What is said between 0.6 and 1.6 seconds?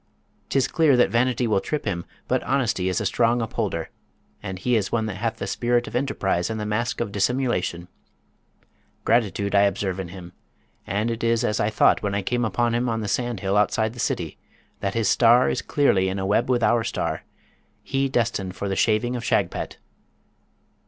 clear that vanity will